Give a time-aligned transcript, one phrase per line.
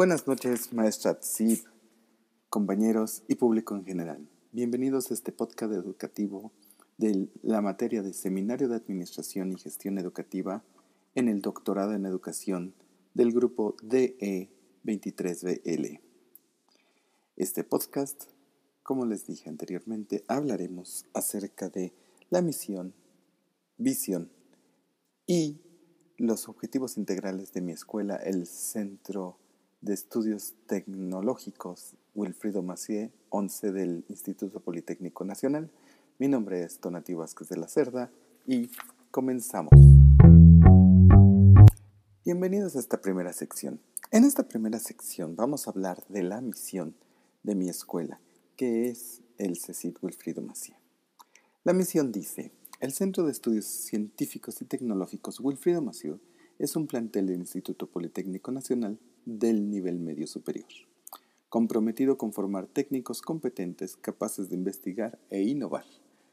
[0.00, 1.64] Buenas noches, maestra Tzib,
[2.48, 4.26] compañeros y público en general.
[4.50, 6.52] Bienvenidos a este podcast educativo
[6.96, 10.64] de la materia de Seminario de Administración y Gestión Educativa
[11.14, 12.72] en el Doctorado en Educación
[13.12, 16.00] del grupo DE23BL.
[17.36, 18.24] Este podcast,
[18.82, 21.92] como les dije anteriormente, hablaremos acerca de
[22.30, 22.94] la misión,
[23.76, 24.30] visión
[25.26, 25.60] y
[26.16, 29.39] los objetivos integrales de mi escuela, el Centro
[29.80, 35.70] de Estudios Tecnológicos Wilfrido Macié, 11 del Instituto Politécnico Nacional.
[36.18, 38.10] Mi nombre es Donativo Vázquez de la Cerda
[38.46, 38.70] y
[39.10, 39.70] comenzamos.
[42.24, 43.80] Bienvenidos a esta primera sección.
[44.10, 46.94] En esta primera sección vamos a hablar de la misión
[47.42, 48.20] de mi escuela,
[48.56, 50.76] que es el CECIT Wilfrido Macié.
[51.64, 56.16] La misión dice, el Centro de Estudios Científicos y Tecnológicos Wilfrido Macié
[56.58, 60.68] es un plantel del Instituto Politécnico Nacional del nivel medio superior,
[61.48, 65.84] comprometido con formar técnicos competentes capaces de investigar e innovar,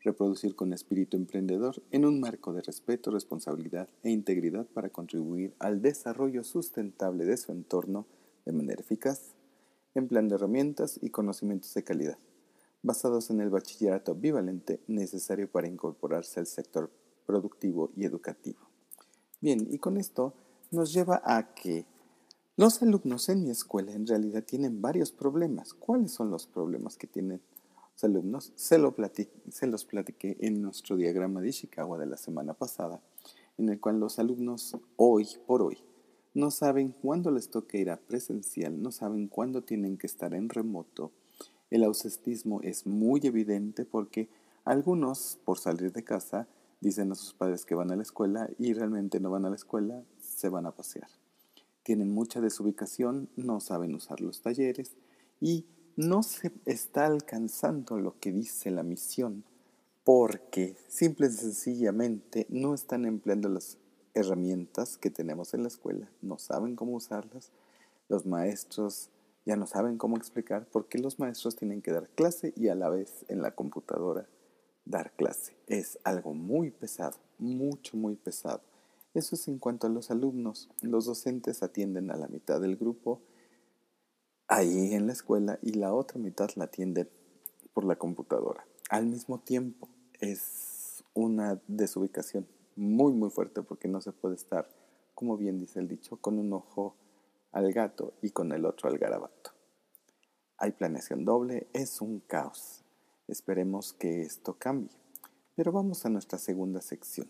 [0.00, 5.82] reproducir con espíritu emprendedor en un marco de respeto, responsabilidad e integridad para contribuir al
[5.82, 8.06] desarrollo sustentable de su entorno
[8.44, 9.34] de manera eficaz,
[9.94, 12.18] empleando herramientas y conocimientos de calidad,
[12.82, 16.90] basados en el bachillerato bivalente necesario para incorporarse al sector
[17.26, 18.60] productivo y educativo.
[19.40, 20.34] Bien, y con esto
[20.70, 21.84] nos lleva a que
[22.58, 25.74] los alumnos en mi escuela en realidad tienen varios problemas.
[25.74, 27.40] ¿Cuáles son los problemas que tienen
[27.92, 28.52] los alumnos?
[28.56, 28.80] Se,
[29.48, 33.00] se los platiqué en nuestro diagrama de Ishikawa de la semana pasada,
[33.58, 35.78] en el cual los alumnos hoy por hoy
[36.34, 40.48] no saben cuándo les toca ir a presencial, no saben cuándo tienen que estar en
[40.48, 41.12] remoto.
[41.70, 44.30] El ausentismo es muy evidente porque
[44.64, 46.48] algunos, por salir de casa,
[46.80, 49.56] dicen a sus padres que van a la escuela y realmente no van a la
[49.56, 51.08] escuela, se van a pasear
[51.88, 54.94] tienen mucha desubicación, no saben usar los talleres
[55.40, 55.64] y
[55.96, 59.42] no se está alcanzando lo que dice la misión
[60.04, 63.78] porque simple y sencillamente no están empleando las
[64.12, 67.52] herramientas que tenemos en la escuela, no saben cómo usarlas,
[68.10, 69.08] los maestros
[69.46, 72.90] ya no saben cómo explicar porque los maestros tienen que dar clase y a la
[72.90, 74.28] vez en la computadora
[74.84, 75.56] dar clase.
[75.66, 78.60] Es algo muy pesado, mucho, muy pesado.
[79.14, 80.68] Eso es en cuanto a los alumnos.
[80.82, 83.22] Los docentes atienden a la mitad del grupo
[84.48, 87.08] ahí en la escuela y la otra mitad la atienden
[87.72, 88.66] por la computadora.
[88.90, 89.88] Al mismo tiempo
[90.20, 92.46] es una desubicación
[92.76, 94.68] muy muy fuerte porque no se puede estar,
[95.14, 96.94] como bien dice el dicho, con un ojo
[97.52, 99.50] al gato y con el otro al garabato.
[100.56, 102.82] Hay planeación doble, es un caos.
[103.28, 104.90] Esperemos que esto cambie.
[105.54, 107.28] Pero vamos a nuestra segunda sección.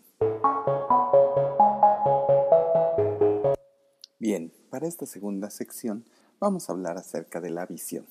[4.31, 6.05] Bien, para esta segunda sección
[6.39, 8.05] vamos a hablar acerca de la visión.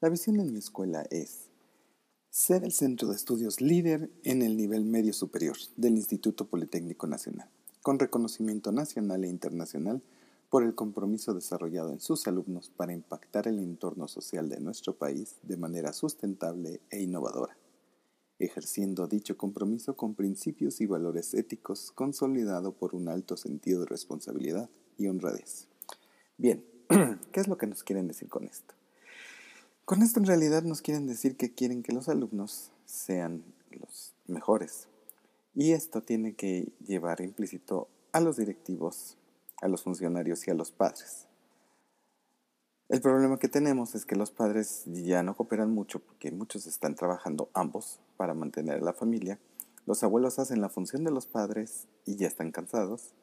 [0.00, 1.48] La visión en mi escuela es
[2.28, 7.48] ser el centro de estudios líder en el nivel medio superior del Instituto Politécnico Nacional,
[7.82, 10.02] con reconocimiento nacional e internacional
[10.50, 15.36] por el compromiso desarrollado en sus alumnos para impactar el entorno social de nuestro país
[15.44, 17.56] de manera sustentable e innovadora,
[18.40, 24.68] ejerciendo dicho compromiso con principios y valores éticos consolidado por un alto sentido de responsabilidad
[24.98, 25.66] y honradez.
[26.36, 26.64] Bien,
[27.32, 28.74] ¿qué es lo que nos quieren decir con esto?
[29.84, 34.88] Con esto en realidad nos quieren decir que quieren que los alumnos sean los mejores.
[35.54, 39.16] Y esto tiene que llevar implícito a los directivos,
[39.60, 41.26] a los funcionarios y a los padres.
[42.88, 46.94] El problema que tenemos es que los padres ya no cooperan mucho porque muchos están
[46.94, 49.38] trabajando ambos para mantener a la familia.
[49.86, 53.14] Los abuelos hacen la función de los padres y ya están cansados.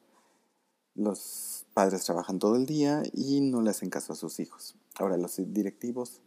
[0.94, 4.76] Los padres trabajan todo el día y no le hacen caso a sus hijos.
[4.96, 6.20] Ahora, los directivos,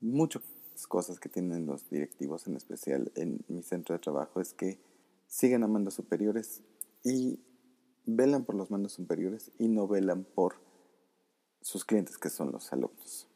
[0.00, 0.42] muchas
[0.88, 4.78] cosas que tienen los directivos, en especial en mi centro de trabajo, es que
[5.26, 6.62] siguen a mandos superiores
[7.02, 7.40] y
[8.06, 10.54] velan por los mandos superiores y no velan por
[11.60, 13.26] sus clientes, que son los alumnos.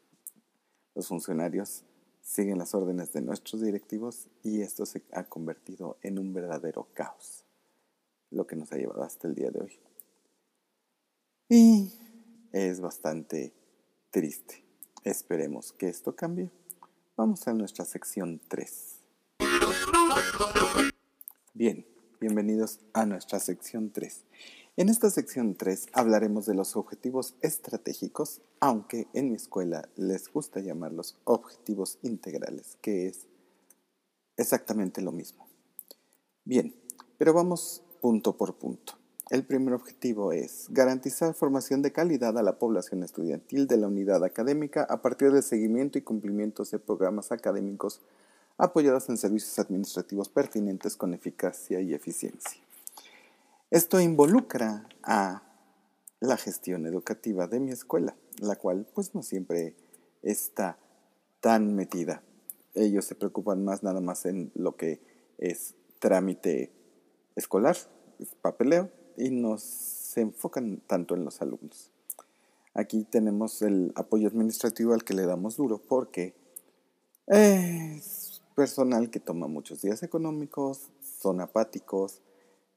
[0.95, 1.83] Los funcionarios
[2.21, 7.45] siguen las órdenes de nuestros directivos y esto se ha convertido en un verdadero caos,
[8.31, 9.79] lo que nos ha llevado hasta el día de hoy.
[11.47, 11.93] Y
[12.53, 13.53] es bastante
[14.09, 14.65] triste.
[15.03, 16.49] Esperemos que esto cambie.
[17.15, 18.95] Vamos a nuestra sección 3.
[21.53, 21.85] Bien,
[22.19, 24.23] bienvenidos a nuestra sección 3.
[24.77, 30.61] En esta sección 3 hablaremos de los objetivos estratégicos, aunque en mi escuela les gusta
[30.61, 33.27] llamarlos objetivos integrales, que es
[34.35, 35.47] exactamente lo mismo.
[36.43, 36.75] Bien,
[37.19, 39.04] pero vamos punto por punto.
[39.31, 44.23] El primer objetivo es garantizar formación de calidad a la población estudiantil de la unidad
[44.23, 48.01] académica a partir del seguimiento y cumplimiento de programas académicos
[48.57, 52.61] apoyados en servicios administrativos pertinentes con eficacia y eficiencia.
[53.71, 55.41] Esto involucra a
[56.19, 59.73] la gestión educativa de mi escuela, la cual pues no siempre
[60.21, 60.77] está
[61.41, 62.21] tan metida.
[62.75, 64.99] Ellos se preocupan más nada más en lo que
[65.39, 66.71] es trámite
[67.35, 67.75] escolar,
[68.41, 71.91] papeleo, y no se enfocan tanto en los alumnos.
[72.73, 76.33] Aquí tenemos el apoyo administrativo al que le damos duro porque
[77.27, 82.21] es personal que toma muchos días económicos, son apáticos,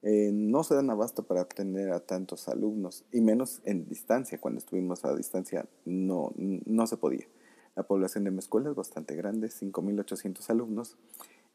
[0.01, 4.39] eh, no se dan abasto para obtener a tantos alumnos y menos en distancia.
[4.39, 7.27] Cuando estuvimos a distancia no, no se podía.
[7.75, 10.97] La población de mi escuela es bastante grande, 5.800 alumnos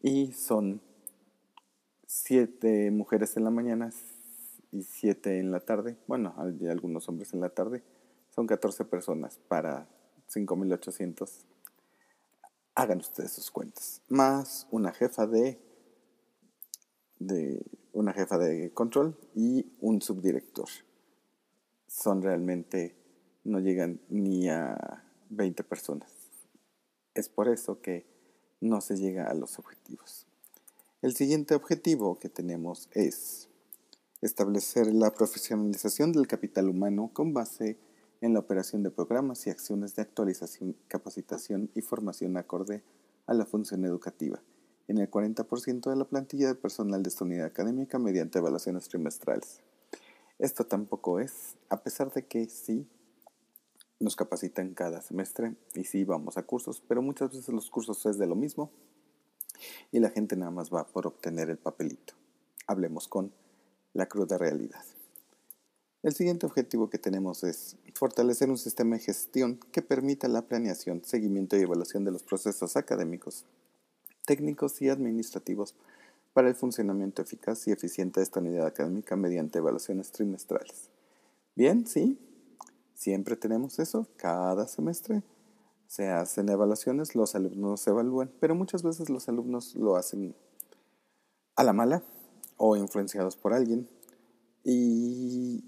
[0.02, 0.80] y son
[2.06, 3.90] 7 mujeres en la mañana,
[4.74, 7.82] y 7 en la tarde, bueno, hay algunos hombres en la tarde,
[8.34, 9.86] son 14 personas para
[10.28, 11.30] 5.800.
[12.74, 14.02] Hagan ustedes sus cuentas.
[14.08, 15.60] Más una jefa de,
[17.20, 20.68] de una jefa de control y un subdirector.
[21.86, 22.96] Son realmente,
[23.44, 26.10] no llegan ni a 20 personas.
[27.14, 28.04] Es por eso que
[28.60, 30.26] no se llega a los objetivos.
[31.00, 33.48] El siguiente objetivo que tenemos es
[34.26, 37.78] establecer la profesionalización del capital humano con base
[38.22, 42.82] en la operación de programas y acciones de actualización, capacitación y formación acorde
[43.26, 44.40] a la función educativa
[44.88, 49.60] en el 40% de la plantilla de personal de esta unidad académica mediante evaluaciones trimestrales.
[50.38, 52.88] Esto tampoco es, a pesar de que sí
[54.00, 58.18] nos capacitan cada semestre y sí vamos a cursos, pero muchas veces los cursos es
[58.18, 58.70] de lo mismo
[59.92, 62.14] y la gente nada más va por obtener el papelito.
[62.66, 63.32] Hablemos con
[63.94, 64.84] la cruda realidad.
[66.02, 71.02] El siguiente objetivo que tenemos es fortalecer un sistema de gestión que permita la planeación,
[71.02, 73.46] seguimiento y evaluación de los procesos académicos,
[74.26, 75.74] técnicos y administrativos
[76.34, 80.90] para el funcionamiento eficaz y eficiente de esta unidad académica mediante evaluaciones trimestrales.
[81.54, 82.18] Bien, sí,
[82.92, 85.22] siempre tenemos eso, cada semestre
[85.86, 90.34] se hacen evaluaciones, los alumnos se evalúan, pero muchas veces los alumnos lo hacen
[91.56, 92.02] a la mala,
[92.56, 93.88] o influenciados por alguien.
[94.62, 95.64] Y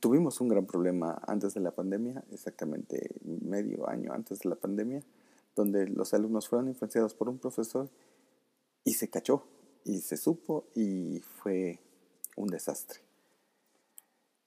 [0.00, 5.02] tuvimos un gran problema antes de la pandemia, exactamente medio año antes de la pandemia,
[5.56, 7.88] donde los alumnos fueron influenciados por un profesor
[8.84, 9.44] y se cachó
[9.84, 11.80] y se supo y fue
[12.36, 13.00] un desastre.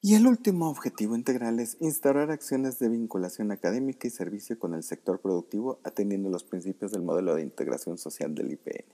[0.04, 4.81] Y el último objetivo integral es instaurar acciones de vinculación académica y servicio con el
[4.81, 8.86] sector productivo atendiendo los principios del modelo de integración social del IPN.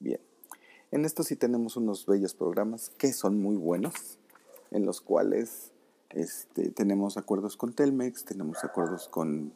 [0.00, 0.20] Bien.
[0.94, 4.20] En esto sí tenemos unos bellos programas que son muy buenos,
[4.70, 5.72] en los cuales
[6.10, 9.52] este, tenemos acuerdos con Telmex, tenemos acuerdos con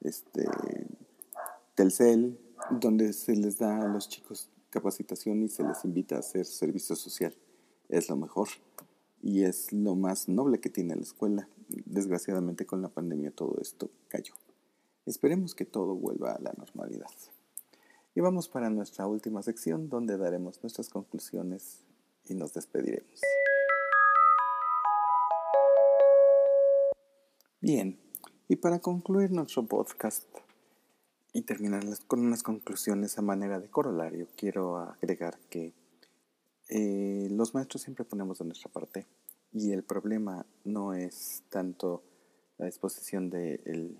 [0.00, 0.48] este,
[1.74, 2.40] Telcel,
[2.70, 6.96] donde se les da a los chicos capacitación y se les invita a hacer servicio
[6.96, 7.36] social.
[7.90, 8.48] Es lo mejor
[9.20, 11.50] y es lo más noble que tiene la escuela.
[11.68, 14.32] Desgraciadamente con la pandemia todo esto cayó.
[15.04, 17.10] Esperemos que todo vuelva a la normalidad.
[18.14, 21.82] Y vamos para nuestra última sección donde daremos nuestras conclusiones
[22.26, 23.22] y nos despediremos.
[27.60, 27.98] Bien,
[28.48, 30.26] y para concluir nuestro podcast
[31.32, 35.72] y terminar con unas conclusiones a manera de corolario, quiero agregar que
[36.68, 39.06] eh, los maestros siempre ponemos de nuestra parte
[39.52, 42.02] y el problema no es tanto
[42.58, 43.96] la disposición del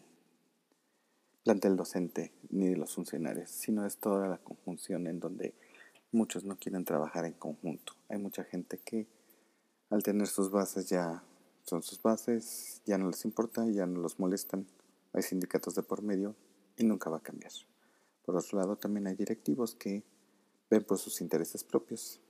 [1.43, 5.55] plantel docente ni los funcionarios, sino es toda la conjunción en donde
[6.13, 7.95] muchos no quieren trabajar en conjunto.
[8.09, 9.07] Hay mucha gente que
[9.91, 11.23] al tener sus bases ya
[11.65, 14.67] son sus bases, ya no les importa, ya no los molestan.
[15.13, 16.35] Hay sindicatos de por medio
[16.77, 17.53] y nunca va a cambiar.
[18.25, 20.05] Por otro lado, también hay directivos que
[20.71, 22.21] ven por sus intereses propios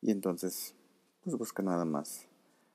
[0.00, 0.74] y entonces
[1.22, 2.26] pues buscan nada más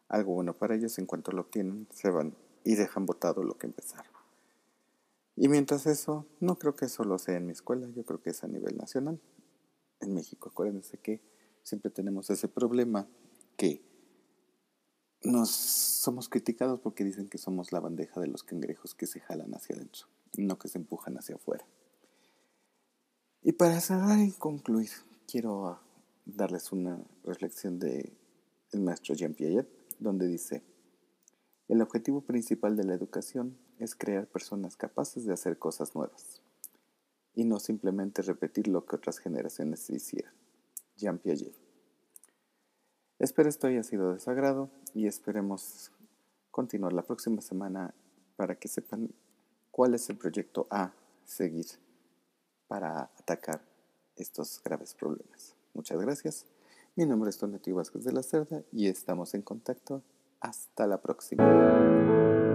[0.08, 0.98] algo bueno para ellos.
[1.00, 4.17] En cuanto lo obtienen, se van y dejan botado lo que empezaron.
[5.40, 8.44] Y mientras eso, no creo que solo sea en mi escuela, yo creo que es
[8.44, 9.22] a nivel nacional.
[10.00, 11.22] En México, acuérdense que
[11.62, 13.08] siempre tenemos ese problema
[13.56, 13.86] que
[15.22, 19.54] nos somos criticados porque dicen que somos la bandeja de los cangrejos que se jalan
[19.54, 21.68] hacia adentro, no que se empujan hacia afuera.
[23.44, 24.90] Y para cerrar y concluir,
[25.28, 25.80] quiero
[26.26, 28.18] darles una reflexión de
[28.72, 30.64] el maestro Jean Piaget, donde dice,
[31.68, 36.42] el objetivo principal de la educación es crear personas capaces de hacer cosas nuevas
[37.36, 40.34] y no simplemente repetir lo que otras generaciones hicieron.
[40.98, 41.56] Jean Piaget.
[43.20, 45.92] Espero esto haya sido de su agrado y esperemos
[46.52, 47.94] continuar la próxima semana
[48.36, 49.12] para que sepan
[49.72, 50.92] cuál es el proyecto a
[51.26, 51.68] seguir
[52.68, 53.62] para atacar
[54.16, 55.56] estos graves problemas.
[55.74, 56.46] Muchas gracias.
[56.96, 60.02] Mi nombre es Tonetio Vázquez de la Cerda y estamos en contacto.
[60.40, 62.47] Hasta la próxima.